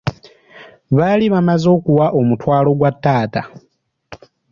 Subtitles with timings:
[0.97, 3.41] Baali bamaze okuwa omutwalo gwa taata.